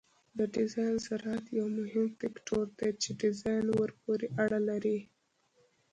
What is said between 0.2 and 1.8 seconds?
د ډیزاین سرعت یو